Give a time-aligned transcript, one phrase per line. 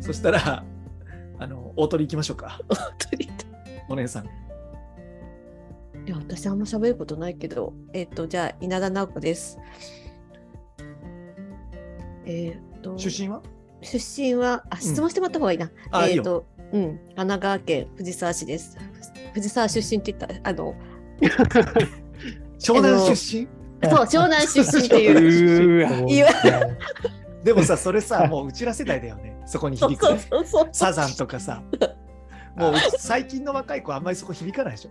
[0.00, 0.64] そしたら、
[1.38, 2.60] あの、大鳥行きましょうか。
[2.68, 2.78] 本
[3.10, 3.28] 当に
[3.88, 4.24] お姉さん。
[4.24, 4.28] い
[6.06, 9.58] や私あんま喋ることないけど、えっ、と、じゃあ、稲田直子です。
[12.24, 13.42] えっ、と、出身は？
[13.82, 15.70] 出身は、あ、質問してもらった方がいいな。
[15.92, 18.76] あいいよえっ、と、うん、神奈川県藤沢市です。
[19.34, 20.74] 藤沢出身って言ったら、あの、
[22.58, 23.59] 湘南出身？
[23.82, 25.84] そう、湘南出身っていう。
[25.84, 26.28] うーわいや
[27.44, 29.40] でもさ、それさ、もううちら世代だよね。
[29.46, 30.18] そこに響くね。
[30.30, 30.68] そうそうそう。
[30.72, 31.62] サザンとかさ。
[32.56, 34.90] もう最近の若い子あんまりそこ響かないでしょ。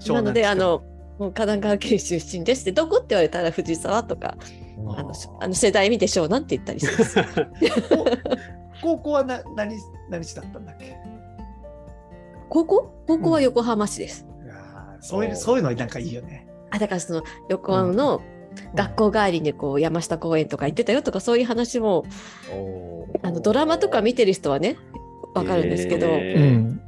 [0.00, 0.82] 湘なので、南ってあの、
[1.18, 4.36] もう神奈川県出身ですって、どこって言われたら藤沢とか、
[4.76, 7.16] あのあの世代見て湘南って言ったりします。
[8.82, 9.74] 高校はな何
[10.10, 10.96] 何市だったんだっけ？
[12.50, 12.92] 高校？
[13.06, 14.26] 高校は横浜市です。
[14.44, 16.45] いやーそういうそういうのなんかいいよね。
[16.70, 18.22] あだからその横浜の
[18.74, 22.04] 学校帰りにこう山下公園とか行ってたよとかそういう話も
[23.22, 24.76] あのドラマとか見てる人はね
[25.34, 26.38] わかるんですけど、えー。
[26.38, 26.80] うん。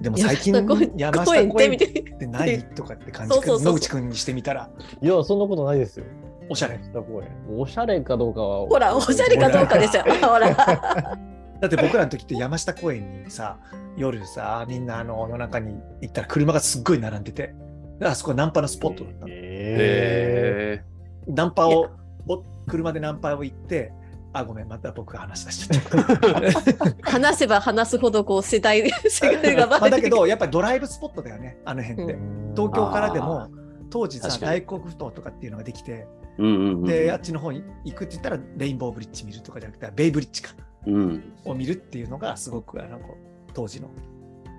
[0.00, 0.54] でも最近
[0.96, 3.40] 山下公園っってみてて何とかって感じ。
[3.40, 4.68] 野口くんにしてみたら。
[5.00, 6.04] いや、そんなことないですよ。
[6.50, 6.78] おしゃれ。
[6.82, 7.30] 下公園。
[7.48, 8.66] おしゃれかどうかは。
[8.66, 10.02] ほらおしゃれかどうかですよ。
[10.20, 11.18] ほらだ
[11.66, 12.04] って僕ら。
[12.04, 13.58] の時って山下公園にさ
[13.96, 17.54] 夜さみんなあの夜中に行ったら車がすっごい並んでて
[18.02, 19.26] あそこはナンパのスポットだったの。
[19.28, 20.84] ええ
[21.26, 21.90] ナンパを
[22.26, 23.92] ぼ車でナンパを行って
[24.32, 27.10] あごめんまた僕が話し出しちゃった。
[27.10, 32.18] 話せば話すほどこう世代 世代がだけどやっぱりドライブスポットだよねあの辺って。
[32.54, 33.50] 東京からでもあ
[33.90, 36.84] 当時さ大黒ふ頭とかっていうのができてーうんうんうん。
[36.84, 40.52] であっちの方に行くって言ったらレインボーブリッジ見るとかじゃなくてベイブリッジか
[40.86, 41.32] うん。
[41.44, 43.88] を見るっていうのがすごくあのこう当時の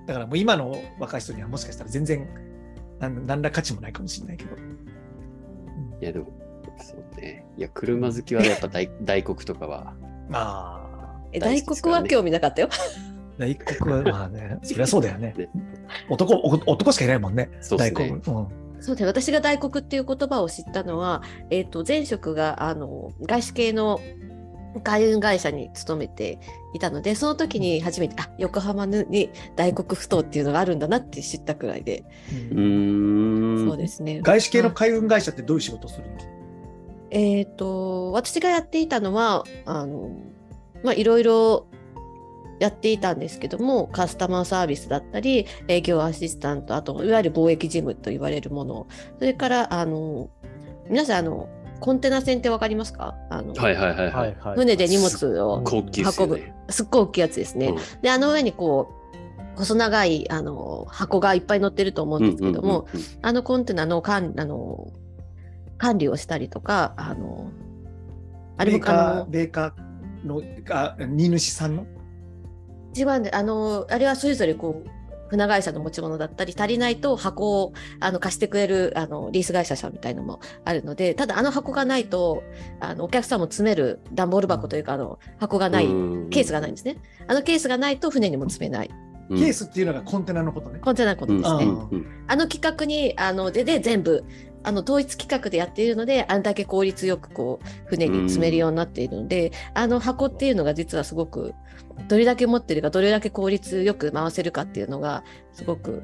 [0.07, 2.27] だからもう今の若い人にはもしかしたら全然
[2.99, 4.55] 何ら価値もないかもしれないけど。
[6.01, 6.27] いや、でも、
[6.81, 7.45] そうね。
[7.57, 9.93] いや、車好きはやっぱ大大黒とかは。
[10.29, 10.85] まあ
[11.31, 12.69] え大黒は興味なかったよ。
[13.37, 15.33] 大黒はまあね そりゃそうだよね。
[15.37, 15.49] ね
[16.09, 17.49] 男お男しかいないもんね。
[17.61, 17.91] そうね。
[17.91, 18.21] 大黒、うん。
[18.79, 23.99] そうで私が大黒っていう言葉を知ったのは、えっと前職があの外資系の
[24.83, 26.39] 海運会社に勤めて
[26.73, 32.03] いたのでその時に初めてあ横浜に大黒ふ頭っていうのがあるんだなって知ったくらいで、
[32.51, 33.67] うーん。
[33.67, 34.21] そうですね。
[34.21, 36.13] 外資系の海運会社ってどういう仕事をするの？
[37.11, 40.09] えっ、と私がやっていたのはあの
[40.83, 41.67] まあいろいろ
[42.59, 48.87] やっていたんですけどもカスタマーサービスだったり営業アシスタントあといわゆる貿易事務と言われるもの。
[49.19, 50.29] それからあの
[50.89, 51.49] 皆さんあの
[51.79, 53.15] コンテナ船ってわかりますか？
[53.29, 54.55] あの、はいはいはいははい。
[54.55, 55.85] 船で荷物を運
[56.27, 56.53] ぶね。
[56.69, 57.67] すっごい大きいやつですね。
[57.67, 58.91] うんであの上にこ
[59.53, 64.91] う細長いあの箱がいっぱい乗ってると思うんですけども、うんうんあのコンテナの管あの
[65.77, 67.49] 管理をしたりとかあの
[68.57, 70.41] あれメーカもあのーメーカーの
[70.71, 71.85] あ荷主さんの？
[72.93, 74.89] 一番であのあれはそれぞれこう
[75.35, 82.43] 船会社の持ち物だったり足りないと箱をあの貸してくれるあのリース会社さんみたいのもあるのでただあの箱がないと
[82.79, 86.97] あのお客さんも詰める段ボール箱というかあの箱がない、ケースがないんですね。
[87.27, 88.89] あのケースがないと船にも積めない。
[89.29, 89.39] うん。
[89.39, 90.79] ケースっていうのがコンテナのことね。
[90.79, 91.67] コンテナのことですね。
[92.27, 94.23] あの企画にあのでで全部
[94.65, 101.53] あの統一企画でやっているのであんだけ効率よくこう船に積めるようになっているので、あの箱っていうのが実はすごく
[102.07, 106.03] どれだけ持ってるかどれだけ効率よく回せるかっていうのがすごく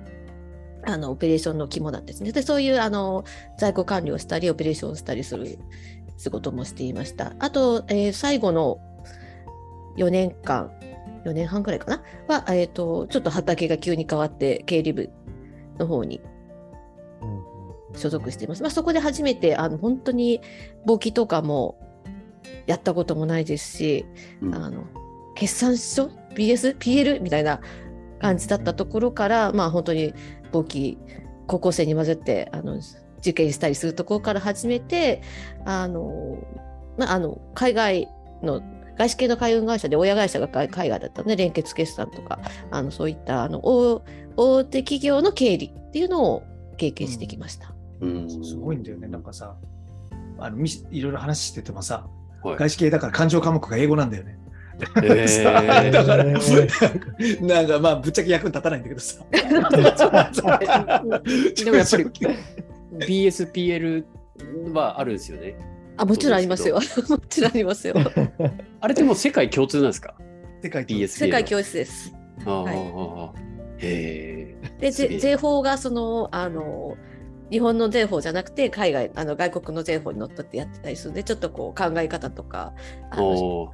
[0.84, 2.32] あのオペレーションの肝なんですね。
[2.32, 3.24] でそういうあの
[3.58, 5.60] 在庫管理をしたりオペレーションをしたりする
[6.18, 7.34] 仕事もしていました。
[7.40, 8.80] あと、えー最後の
[9.98, 10.72] 4年間
[11.26, 12.02] 4年半くらいかな？
[12.28, 15.12] は、えー、とちょっと畑が急に変わって経理部
[15.78, 16.22] の方に
[17.96, 18.62] 所属しています。
[18.62, 20.42] まあ、そこで初めてあの本当に
[20.86, 21.78] 簿記とかも
[22.66, 24.06] やったこともないですし、
[24.42, 24.86] うんあの
[25.36, 27.62] 決算書？BS、PL みたいな
[28.20, 30.14] 感じだったところから、まあ、本当に
[30.52, 30.98] 簿記
[31.48, 32.80] 高校生に混ぜてあの
[33.20, 35.22] 受験したりするところから始めて
[35.66, 36.38] あの、
[36.98, 38.08] まあ、あの海外
[38.44, 38.62] の
[38.98, 42.40] 外資系の海運会社で親会社が海海外だったので連結決算とか
[42.70, 44.04] あのそういったあの大
[44.38, 46.44] 大手企業の経理っていうのを
[46.78, 47.71] 経験してきました。
[48.02, 49.08] うんすごいんだよね。
[49.08, 49.56] なんかさ、
[50.40, 52.08] あのみいろいろ話しててもさ、
[52.44, 54.38] はい外資系だから感情科目が英語なんだよね。
[54.80, 59.24] へー だから、へーなんかまあぶっちゃけ役に立たないんだけどさ。
[59.32, 59.42] で
[61.72, 62.06] もやっぱり
[63.08, 64.04] BSPL
[64.74, 65.56] はあるんですよね。
[65.98, 66.80] あもちろんありますよ。
[67.10, 67.96] もちろんありますよ。
[68.80, 70.16] あれってもう世界共通なんですか？
[70.64, 71.08] 世界と ?BSPL。
[71.08, 72.14] 世界教室です。
[72.46, 73.40] ああ、はいああ
[73.78, 74.82] へえ。
[74.92, 76.96] で、税法がその、あの、
[77.52, 82.74] 日本の税法じゃなくて海外あの外国の税法にのっとってやってたりするのでちょっとこう考え方とか
[83.10, 83.74] あの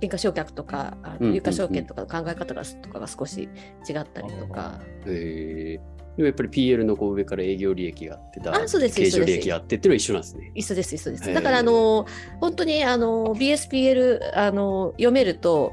[0.00, 3.48] 減価償却とか有価証券とかの考え方がとかが少し
[3.88, 5.92] 違ったりとか、へえ。
[6.16, 10.50] でもやっぱり PL のこう上から営業利益があって、だあそうです経常利益があってっていうのは一緒なんですね。
[10.56, 11.32] 一緒です一緒です。
[11.32, 12.06] だからあの
[12.40, 15.72] 本当にあの BSPL あの読めると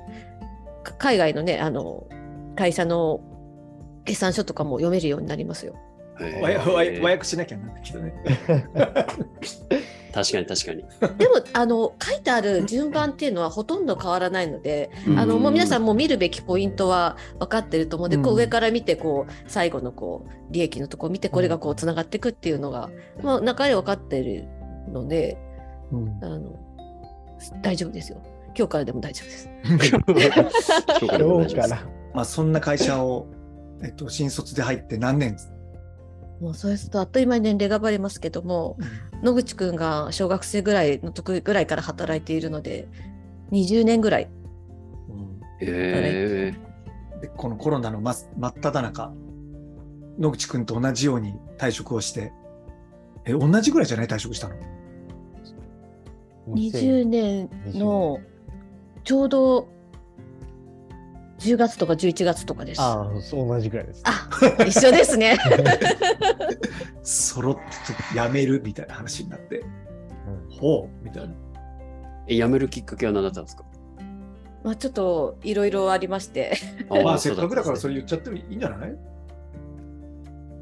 [0.84, 2.07] か海外のねあの
[2.56, 3.22] 会社の
[4.06, 5.75] 決算書とかも読めるようになりますよ。
[6.19, 8.13] 和訳しなきゃなんだけどね。
[10.12, 10.83] 確かに確かに。
[11.18, 22.89] でもあの書いてある順番っていうのはほとんど変わらないので、あのもう皆さんもう見るべきポイントは分かってると思うんで、こううん上から見てこう最後のこう利益のところを見てこれがこうつながっていくっていうのが、
[23.21, 24.48] まあ、中で分かってる
[24.92, 25.38] ので
[25.92, 26.60] うんあの
[27.62, 28.21] 大丈夫ですよ。
[28.57, 29.50] 今日からでも大丈夫です。
[29.63, 31.83] 今日からでも大丈夫です今日から。
[32.16, 33.27] まあそんな会社を、
[33.83, 35.38] えっと、新卒で入って何年、
[36.42, 38.78] もうそうするとあっという間に年齢がバレますけども
[39.24, 42.88] 野口くんが小学生ぐらいの時ぐらいから働いているので
[43.52, 44.30] 20年ぐらい
[45.62, 46.54] へ
[47.22, 49.12] でこのコロナの真真っ只中
[50.18, 52.32] 野口君と同じように退職をして
[53.26, 54.56] え同じぐらいじゃない退職したの
[56.48, 58.20] ？20年の
[59.04, 59.68] ちょうど
[61.40, 62.82] 10月とか11月とかです。
[62.82, 64.04] あああ、そう同じぐらいです。
[64.68, 65.38] 一緒ですね。
[67.04, 69.64] 揃ってちょっと辞めるみたいな話になって、
[70.50, 71.34] ほうみたいな。
[72.28, 72.36] え。
[72.36, 73.64] 辞めるきっかけは何だったんですか？
[74.64, 76.54] まあちょっといろいろありまして。
[76.90, 77.94] まあせっかくだからそれ。
[77.96, 78.96] れ言っちゃってもいいんじゃない？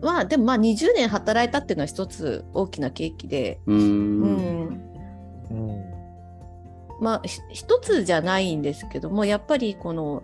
[0.02, 4.92] まあでもまあ20年働いたっていうのは一つ大きな契機で、うんん、
[5.50, 5.84] うん。
[7.02, 10.24] まあひ一つじゃないんですけどもやっぱりこの、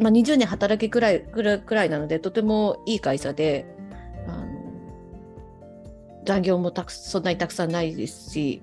[0.00, 3.66] まあ、20年働きくらいくらいくらいなのでとてもいい会社で
[4.26, 4.46] あの
[6.24, 8.62] 残業もたくそんなにたくさんないですし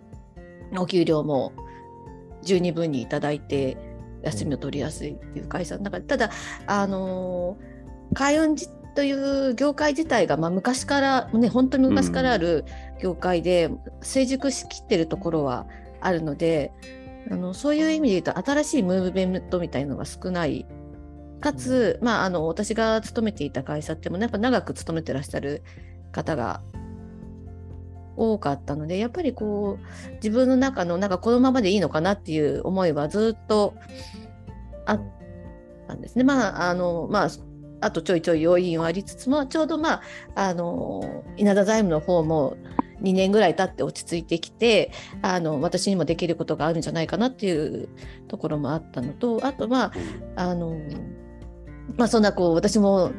[0.76, 1.54] お給料も
[2.44, 3.78] 十二分にいただいて
[4.24, 5.78] 休みを取りやすいっていう会社。
[5.78, 6.32] の中でただ
[6.66, 7.58] あの
[8.14, 8.56] 海運
[8.96, 12.66] という業界自体が、まあ、昔からね本当に昔からある
[13.00, 13.70] 業界で
[14.02, 15.68] 成熟しきってるところは
[16.02, 16.72] あるので
[17.30, 20.66] あのそういう意味で言うと新しいムーブメントみたいのが少ない
[21.40, 25.64] かつ、まあ、あの私が勤めていた会社っても、やっぱ長く勤めてらっしゃる
[26.12, 26.62] 方が
[28.18, 33.76] 多かったのでやっぱりこう自分の中のなんかこのままでいいのかなっていう思いはずっと
[34.86, 35.02] あっ
[35.88, 36.24] たんですね。
[36.24, 37.30] まああのまあ
[37.80, 40.02] あとちょいちょい要因はありつつもちょうどまあ
[40.34, 42.58] あの稲田財務の方も
[43.02, 44.92] 2年ぐらい経って落ち着いてきて
[45.22, 47.90] あの私にもできることがあるんじゃないかなっていう
[48.28, 49.92] ところもあったのとあとまあ
[50.36, 50.80] あの
[51.96, 53.12] まあそんなこう私も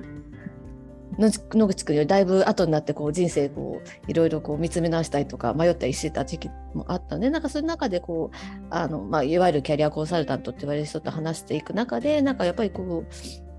[1.19, 8.37] 野口君よりだいぶ後になってこう人生こういろいろこう見つめ直したりとか迷ったりしてた時期もあったのでなんかそういう中でこう
[8.71, 13.05] あの、まあ、いわゆるキャリアコンサルタントって言われる人と話していく中でなんかやっぱりこ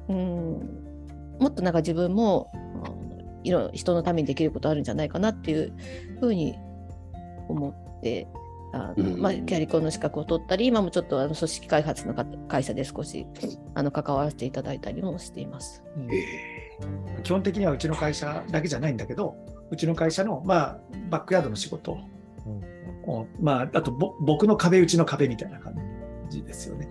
[0.07, 2.49] う、うん、もっとなんか自分も
[3.43, 5.73] いろ人のためにできることあるんじゃないかなっていう
[6.21, 6.55] ふうに
[7.49, 8.27] 思って。
[8.71, 9.21] あのうん。
[9.21, 13.25] まあ、キャリコンの資格を取ったり今もちょっとあの組織開発のか会社で少し
[13.73, 15.83] あの関わらせていただいたりもしています。
[16.11, 16.59] え
[17.23, 19.35] 基本的にはうちの会社だけじゃないんだけど、
[19.71, 20.79] うちの会社の、まあ、
[21.09, 21.97] バックヤードの仕事
[23.05, 25.75] を、まあ、あとぼ僕の壁、うちの壁みたいな感
[26.29, 26.87] じですよね。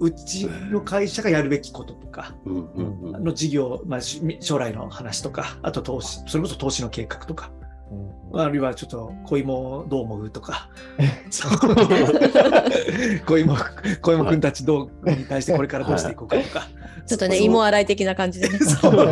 [0.00, 2.72] うちの会社がやるべきこととか、ーうん。
[2.72, 3.14] うん。
[3.14, 3.24] うん。
[3.24, 7.50] の事業、まあ、し将来の話とか、あと投資、それこそ投資の計画とか、
[8.34, 10.68] あるいはちょっと恋もどう思うとか、
[11.30, 11.52] そう。
[13.26, 13.56] 恋も、
[14.02, 16.68] 恋も君たちどうに対してこれからどうしていこうかとか、
[17.06, 18.58] ちょっとね、芋洗い的な感じでね。
[18.60, 19.08] そう。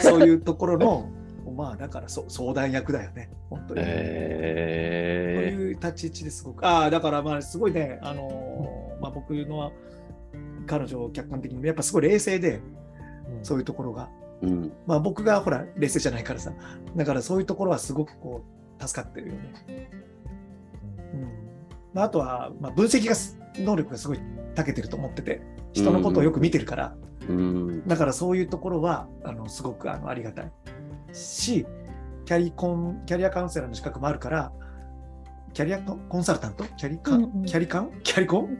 [0.00, 1.08] そういうところの、
[1.56, 3.82] まあだからそ相談役だよね、本当に。
[3.84, 6.66] えそういう立ち位置ですごく。
[6.66, 9.72] ああ、だからまあすごいね、あのーまあ、僕の
[10.66, 12.60] 彼女を客観的に、やっぱすごい冷静で、
[13.42, 14.08] そういうところが。
[14.42, 14.72] ーうん。
[14.86, 16.52] まあ僕がほら、冷静じゃないからさ、
[16.96, 18.44] だからそういうところはすごくこ
[18.78, 19.90] う、助かってるよね。
[21.14, 21.22] うん。
[21.92, 24.20] まあ、あとは、まあ、分析がす能力がすごい
[24.54, 25.42] 長けてると思ってて、
[25.72, 26.96] 人のことをよく見てるから、
[27.28, 27.86] うん。
[27.86, 30.52] だからそういうところはあのすごくあのありがたい。
[31.12, 31.66] し、
[32.24, 34.52] キャリコン、キャリアカウンセラーの資格もあるから、
[35.52, 36.64] キャリアコンサルタント？
[36.76, 37.90] キャリカン、キャリカン？
[38.04, 38.56] キャリコン？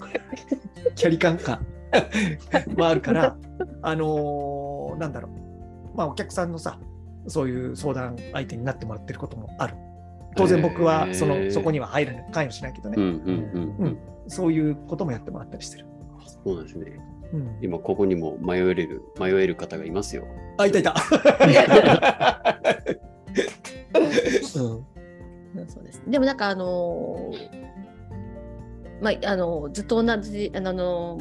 [0.97, 1.61] キャリカンか。
[2.77, 3.37] もあるから、
[3.83, 5.40] あのーなんだろう。
[5.95, 6.79] まあお客さんのさ、
[7.27, 9.75] そういう相談相手になってもらってることもある。
[10.37, 13.13] 当然僕はその、へーそこには入らない、関与しないけどね、うんうん
[13.55, 15.87] うんうんそういうこともやってもらったりしてる。
[16.45, 17.01] そうですね。
[17.33, 20.25] うん今ここにも迷える、迷える方がいますよ。
[20.59, 20.95] あ、いたいた。
[24.57, 26.03] うんそうです。
[26.07, 27.61] でもなんかあのー
[29.01, 31.19] まああのずっと同じあのあの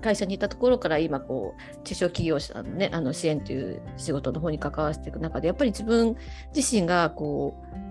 [0.00, 6.16] 会社にいたところから今こう中小企業者のねあの支援という仕事の方に関わっていく中でやっぱり自分
[6.54, 7.90] 自身がこう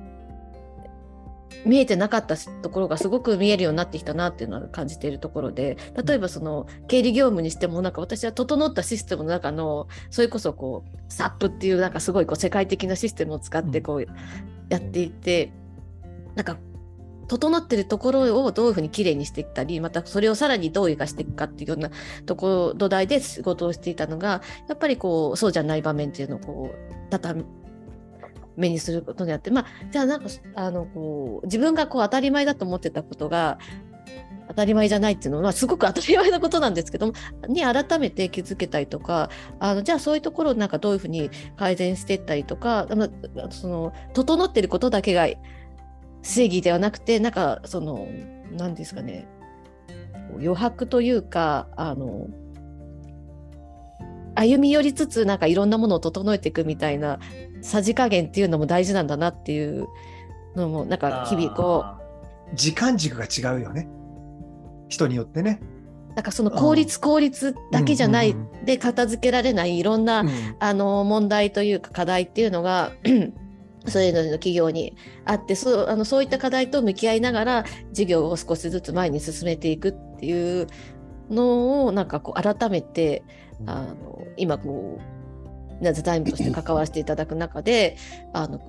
[1.66, 14.08] 見えてなかったところがすごく見えるようになってきたなっていうのは感じているところで例えばその経理業務にしてもなんか私は整ったシステムの中のそれこそこう SAP っていうなんかすごいこう世界的なシステムを使ってこう
[14.70, 15.52] やっていて
[16.36, 16.58] なんか
[17.30, 21.92] 整ってるところをどういうふうにきれいにしていったりまたそれをさらにどう生かしていくかっていうような
[22.26, 27.46] ところ土台で仕事をしていたのがやっぱりこうそうじゃない場面っていうのをこう畳
[28.58, 33.60] 目にすることによってまあじゃあなんかあのこう自分がこう当たり前だと思ってたことが
[34.50, 37.14] 当たり前じゃないっていうのはすごく当たり前なことなんですけども
[37.48, 42.88] に改めて気づけたりとかあのじゃあそういうところをなんかどういうふうに改善していったりとか
[43.52, 45.28] その整ってることだけが
[46.22, 48.08] 正義ではなくてなんかその
[48.52, 49.28] 何ですかね。
[50.36, 52.28] 余白というかあの
[54.36, 57.20] 歩み寄りつつなんかいろんなものを整えていくみたいな
[57.62, 59.88] さじ加減っていうのも大事なんだなっていう
[60.56, 63.88] のもなんか日々こあー時間軸が違うよね。
[64.88, 65.60] 人によってね。
[66.12, 68.36] うなんかその効率効率だけじゃない
[68.66, 70.30] で片付けられないいろんな、うん。
[70.60, 72.92] あの問題というか課題っていうのが
[73.90, 80.68] それぞれの企業にあってそうあのそういった課題と向き合いながら事業を少しずつ前に進めていくっていう
[81.30, 83.24] のをなんかこう改めて
[83.66, 85.00] あの今こ
[85.82, 87.98] うナズタイムとして関わらせていただく中で
[88.34, 88.60] あの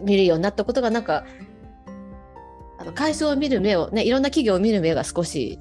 [0.00, 1.24] 見るようになったことがなんか
[2.78, 5.58] あの会社を見る目をねいろんな企業を見る目が少し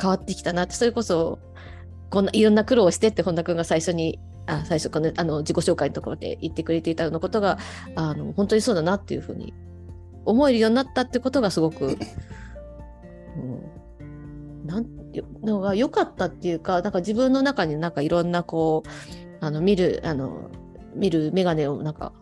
[0.00, 1.38] 変わってきたなってそれこそ
[2.10, 7.58] こんないろんな苦労をしてって本田君が最初にあ最初このあの自己紹介のところで言ってくれていたようなことが
[7.94, 9.54] あの本当にそうだなっていうふうに
[10.24, 11.98] 思えるようになったってことがすごく、
[13.36, 13.40] う
[14.64, 14.86] ん、なん
[15.42, 20.50] のが良かったっていうかなんか自分の中になんかいろんなこうあの見るあの
[20.94, 22.12] 見る眼鏡をなんか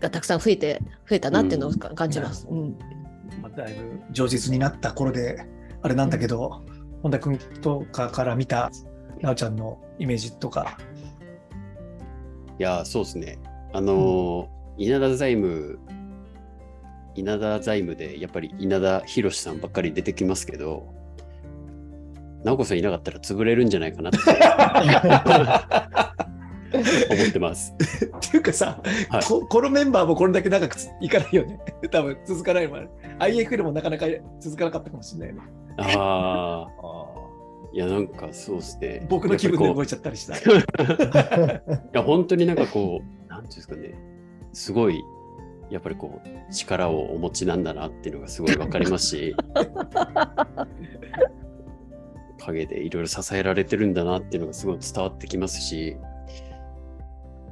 [0.00, 2.46] がたくさん増えて増えたなっていうのをか感じます。
[2.50, 2.78] うん。
[3.42, 5.46] まあだいぶ上実になった頃で
[5.82, 6.62] あれなんだけど、
[7.02, 8.70] 本田君とかから見た
[9.20, 10.78] なおちゃんのイメージとか。
[12.58, 13.38] いやー、そうですね。
[13.72, 15.78] あのー稲田財務、
[17.14, 20.86] 稲田財務でやっぱり稲田博さんばっかり出てきますけど、
[22.44, 24.18] 直子さんいなかったら潰れるんじゃないかなって
[27.10, 27.72] 思ってます。
[27.72, 31.58] っていうかさ、はいここのメンバーもこれだけ長くついかないよね。
[31.90, 32.90] 多分続かないもんね。
[33.18, 34.04] IFL もなかなか
[34.40, 35.40] 続かなかったかもしれないね。
[35.78, 36.68] ああ、
[37.72, 39.06] いや、なんかそうですね。
[39.08, 40.34] 僕の気分で動いちゃったりした。
[40.34, 40.62] う い
[41.92, 43.94] や、本当になんかこう、なんていうんですかね、
[44.52, 45.02] すごい、
[45.70, 49.36] やっぱりこう、力をお持ちなんだなっていうのがすごいわかりますし、
[52.38, 55.96] 陰でいろいろ支えられてるんだなっていうのがすごい伝わってきますし、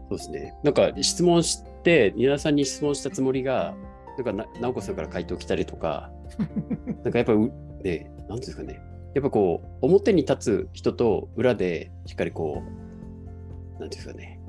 [0.09, 0.55] そうですね。
[0.63, 3.75] なんか質問して、ニラさんに質問したつもりが、
[4.17, 6.13] なんかな直子さんから回答来たりとか、
[7.03, 7.53] なんかやっぱう、ね、なん
[7.83, 8.81] ていうんですかね、
[9.15, 12.63] やっぱこう、表に立つ人と裏でしっかりこ
[13.77, 14.41] う、なんていうんですかね、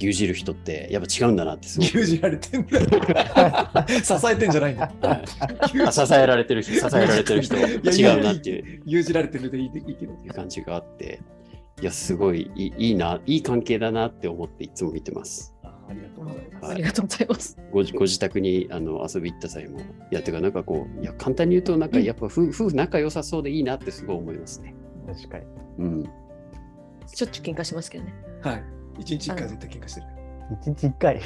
[0.00, 1.98] 牛耳る人ってやっぱ違うんだなってすごく。
[2.00, 3.86] 牛耳られてんだ。
[4.02, 4.90] 支えてんじゃないんだ。
[5.02, 5.24] はい
[5.86, 10.12] あ支えられてる人、支えられてる人、違うなっていう牛耳られてるでいいいいけど。
[10.12, 11.20] いう感じがあって、
[11.80, 15.54] いや、すごいいいいいな、いい関係だなって思っていつも見てます。
[15.90, 16.70] あありがとうございます。
[16.70, 17.58] ありがとうございます。
[17.72, 24.74] ごご自宅にあの遊び行った際も、いや、てか、なんかこう、いや、簡単に言うと、なんかやっぱ夫夫婦仲良さそうでいいなってすごい思いますね。
[25.06, 25.44] 確かに。
[25.78, 26.04] うん。
[27.06, 28.14] しょっちゅう喧嘩しますけどね。
[28.42, 28.64] はい。
[28.98, 30.06] 一日一回は絶対喧嘩してる。
[30.62, 31.16] 一日一回。
[31.16, 31.22] うん、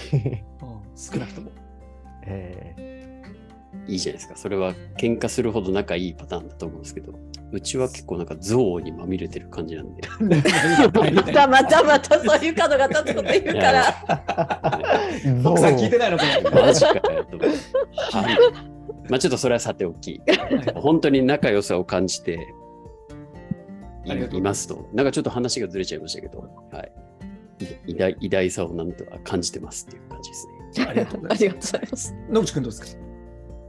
[0.96, 1.50] 少なくとも。
[2.26, 3.13] え
[3.86, 4.36] いいじゃないですか。
[4.36, 7.12] それは喧嘩するほど仲いいパターンだと思うんですけど、
[7.52, 10.02] うちは結構なんか憎悪にまみれてる感じなんで。
[11.12, 13.84] またまたまたそういう角が立つこと言うから。
[15.24, 16.50] ー、奥さん聞いてないのこれ。
[16.50, 17.38] マジかよと。
[17.38, 18.38] はい。
[19.10, 20.20] まあちょっとそれはさておき、
[20.76, 22.38] 本当に仲良さを感じて
[24.06, 24.88] いますと。
[24.94, 26.92] なんかちょっと話がずれちゃいましたけど、はい。
[27.60, 30.86] い偉大偉大さをなんとか感じてますっていう感じですね。
[30.88, 32.14] ありがとうございますありがとうございます。
[32.30, 33.03] 野口君どうですか？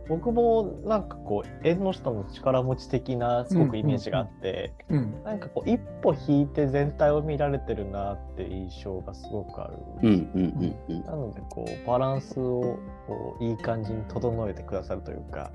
[0.07, 5.24] 僕もなんかこう縁の下の力持ち的なすごくイメージがあって、うん。
[5.24, 9.74] なんかこう一歩引いて全体を見られてるなって印象がすごくある。
[10.03, 11.05] うんうんうんうん。
[11.05, 15.51] なのでこうバランスをこういい感じに整えてくださるというか、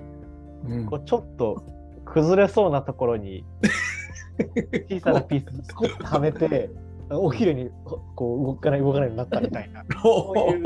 [0.68, 1.64] うんこうちょっと
[2.04, 3.44] 崩れそうなところに
[4.90, 6.70] 小さなピーススコッとはめて、
[7.10, 7.70] お昼に
[8.14, 10.64] こう動かない動かないようになったみたいな、そういう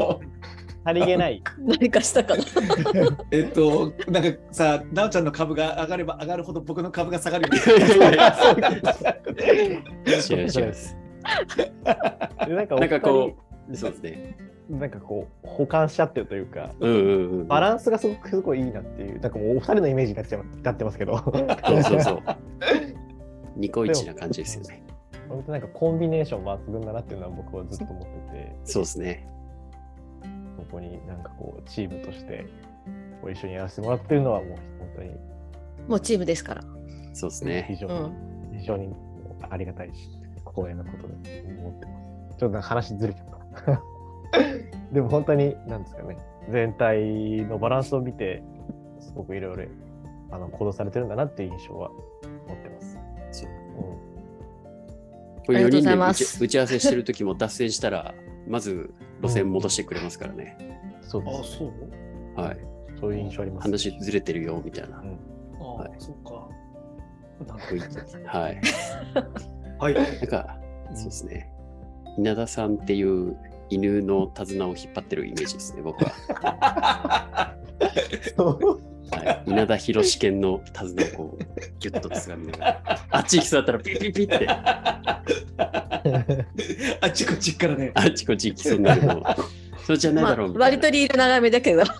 [0.85, 1.43] さりげない。
[1.59, 2.45] 何かしたかな。
[3.33, 7.63] えっと、なんかさ、なおちゃんの株が上がれば上がるほど僕の株が下がるよ
[10.07, 10.97] 違う違うです。
[12.47, 13.33] でなんかおなんかこ
[13.71, 14.37] う、そうですね。
[14.69, 17.49] なんかこう補完し合ってるというか、うんうんうん。
[17.49, 21.31] バランスがすごくすごいいいなっていう、なんかもうお二人のイメージになっちゃうなってますけど、そ
[21.79, 22.21] うそうそう。
[23.57, 24.83] ニコイチな感じですよね。
[25.29, 29.27] 本当なんかコンビネーション抜群だなっていうのは僕はずっと思ってて、そうですね。
[30.65, 32.47] ここになんかこうチームとして
[33.21, 35.11] こう一緒にやらせてもらってるのはもう本当に
[35.89, 36.63] もうチームですから。
[37.13, 37.67] そうですね。
[37.69, 38.59] 非常に、うん。
[38.59, 38.95] 非常に
[39.51, 40.11] ありがたいし、
[40.55, 41.93] 光栄なことで思ってま
[42.33, 42.39] す。
[42.39, 43.27] ちょっと話ずれちゃっ
[43.65, 43.83] た。
[44.93, 46.17] でも本当に、なんですかね、
[46.51, 48.43] 全体のバランスを見て、
[49.01, 49.65] すごくいろいろ
[50.31, 51.91] あの行動されてるんだなっていう印象は
[52.49, 52.99] 持ってます。
[53.31, 54.15] そううん
[55.47, 58.15] これ4ありがとうご人で打ざいますち打ち合わせしてる時も脱線したら、
[58.49, 58.95] まず
[59.27, 60.57] 路線戻してくれますからね。
[61.03, 62.41] そうあ、です、そう？
[62.41, 62.59] はい。
[63.01, 63.63] そういう印象あります。
[63.65, 65.03] 話ずれてるよ、みたいな。
[65.61, 66.49] あ、はいそうか。
[67.47, 68.61] なるこういうはい。
[69.79, 69.95] はい。
[69.95, 70.59] なんか、
[70.95, 71.51] そうですね。
[72.19, 73.37] 稲田さんっていう
[73.71, 77.55] 犬の手綱を引っ張ってるイメージですね、僕は。
[78.37, 78.81] そう
[79.17, 81.45] はい、稲田博士犬の手綱をこう
[81.79, 84.49] ギュッとつかみながら、あっち行きそうだったらピッピッピッって、
[87.01, 87.93] あっちこっちからね。
[87.95, 89.23] あっちこっち行きそうになるの。
[89.87, 90.65] そうじゃないまあだろうみたいな。
[90.67, 91.83] 割とリール長めだけど。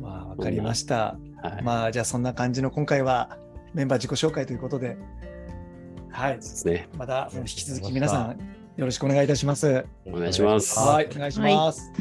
[0.00, 1.16] まあ、わかりました。
[1.42, 3.36] はい、まあ、じゃあそんな感じの今回は
[3.74, 4.96] メンバー自己紹介ということで、
[6.10, 6.36] はい。
[6.40, 6.88] そうですね。
[6.96, 8.38] また引き続き皆さん
[8.76, 9.84] よろしくお願いいたします。
[10.06, 11.92] お願いしますはい、お願いします。